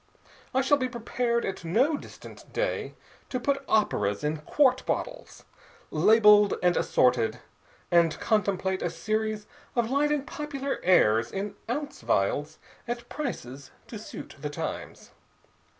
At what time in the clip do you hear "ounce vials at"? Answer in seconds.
11.69-13.09